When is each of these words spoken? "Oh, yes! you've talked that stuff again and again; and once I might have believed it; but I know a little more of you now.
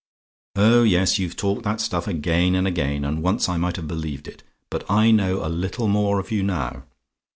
"Oh, 0.55 0.81
yes! 0.81 1.19
you've 1.19 1.35
talked 1.35 1.61
that 1.61 1.79
stuff 1.79 2.07
again 2.07 2.55
and 2.55 2.65
again; 2.67 3.05
and 3.05 3.21
once 3.21 3.47
I 3.47 3.57
might 3.57 3.75
have 3.75 3.87
believed 3.87 4.27
it; 4.27 4.41
but 4.71 4.83
I 4.89 5.11
know 5.11 5.45
a 5.45 5.47
little 5.47 5.87
more 5.87 6.19
of 6.19 6.31
you 6.31 6.41
now. 6.41 6.85